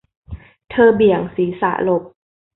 [0.69, 2.03] เธอเบี่ยงศีรษะหลบ